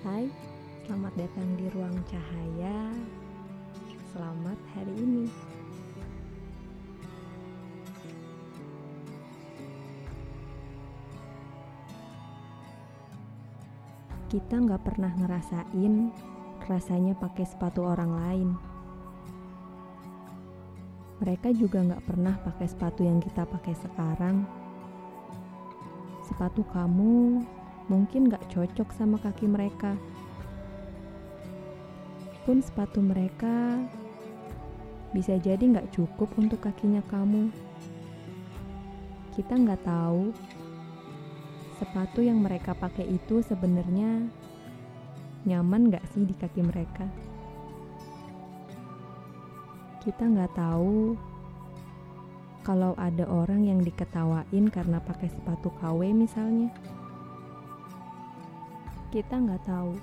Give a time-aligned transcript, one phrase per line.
[0.00, 0.32] Hai,
[0.88, 2.88] selamat datang di ruang cahaya.
[4.16, 5.28] Selamat hari ini.
[14.32, 16.08] Kita nggak pernah ngerasain
[16.64, 18.48] rasanya pakai sepatu orang lain.
[21.20, 24.48] Mereka juga nggak pernah pakai sepatu yang kita pakai sekarang.
[26.24, 27.44] Sepatu kamu
[27.90, 29.98] mungkin gak cocok sama kaki mereka.
[32.46, 33.82] Pun sepatu mereka
[35.10, 37.50] bisa jadi gak cukup untuk kakinya kamu.
[39.34, 40.30] Kita nggak tahu
[41.82, 44.22] sepatu yang mereka pakai itu sebenarnya
[45.42, 47.10] nyaman gak sih di kaki mereka.
[50.00, 51.18] Kita nggak tahu
[52.62, 56.70] kalau ada orang yang diketawain karena pakai sepatu KW misalnya
[59.10, 59.98] kita nggak tahu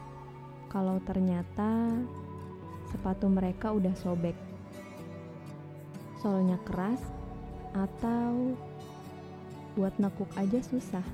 [0.67, 1.95] kalau ternyata
[2.91, 4.35] sepatu mereka udah sobek,
[6.19, 6.99] solnya keras,
[7.71, 8.51] atau
[9.79, 11.07] buat nekuk aja susah.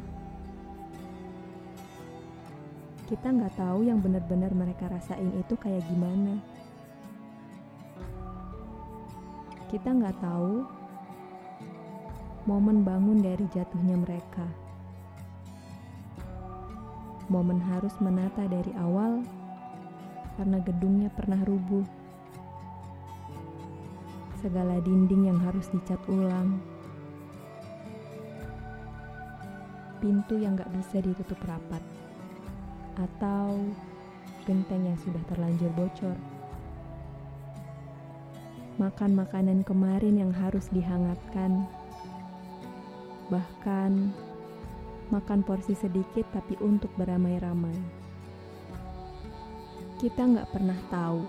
[3.05, 6.41] Kita nggak tahu yang benar-benar mereka rasain itu kayak gimana.
[9.69, 10.65] Kita nggak tahu
[12.49, 14.62] momen bangun dari jatuhnya mereka
[17.31, 19.23] momen harus menata dari awal
[20.35, 21.85] karena gedungnya pernah rubuh.
[24.41, 26.59] Segala dinding yang harus dicat ulang.
[30.03, 31.79] Pintu yang gak bisa ditutup rapat.
[32.99, 33.71] Atau
[34.43, 36.17] genteng yang sudah terlanjur bocor.
[38.81, 41.63] Makan makanan kemarin yang harus dihangatkan.
[43.31, 44.11] Bahkan
[45.09, 47.75] makan porsi sedikit tapi untuk beramai-ramai.
[49.99, 51.23] Kita nggak pernah tahu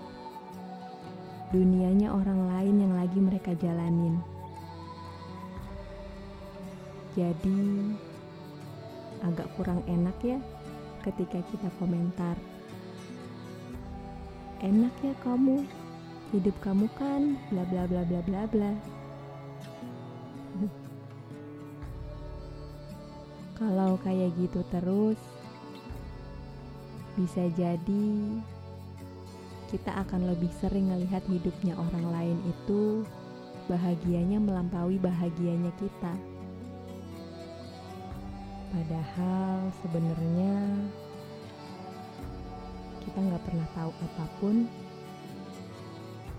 [1.55, 4.19] dunianya orang lain yang lagi mereka jalanin.
[7.15, 7.95] Jadi
[9.23, 10.39] agak kurang enak ya
[11.07, 12.35] ketika kita komentar.
[14.59, 15.63] Enak ya kamu,
[16.33, 18.71] hidup kamu kan bla bla bla bla bla bla.
[23.55, 25.19] Kalau kayak gitu terus,
[27.15, 28.07] bisa jadi
[29.71, 33.07] kita akan lebih sering melihat hidupnya orang lain itu
[33.71, 36.13] bahagianya melampaui bahagianya kita.
[38.75, 40.53] Padahal sebenarnya
[43.07, 44.67] kita nggak pernah tahu apa pun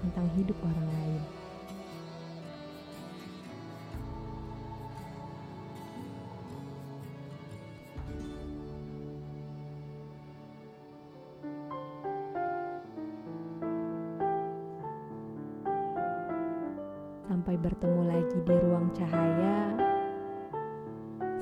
[0.04, 1.22] tentang hidup orang lain.
[17.26, 19.74] Sampai bertemu lagi di ruang cahaya.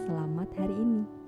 [0.09, 1.24] Selamat hari ini.